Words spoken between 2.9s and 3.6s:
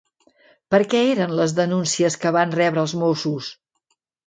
Mossos?